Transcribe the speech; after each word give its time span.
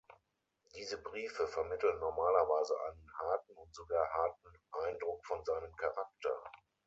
Diese 0.73 0.99
Briefe 1.03 1.45
vermitteln 1.47 1.99
normalerweise 1.99 2.73
einen 2.87 3.07
harten 3.19 3.51
und 3.53 3.71
sogar 3.75 4.11
harten 4.11 4.47
Eindruck 4.87 5.23
von 5.27 5.45
seinem 5.45 5.75
Charakter. 5.75 6.43